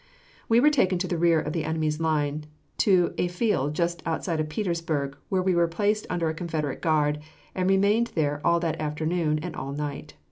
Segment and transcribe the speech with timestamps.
[0.49, 2.47] We were taken to the rear of the enemy's line
[2.79, 7.19] to a field just outside of Petersburg, where we were placed under a Confederate guard,
[7.53, 10.15] and remained there all that afternoon and all night.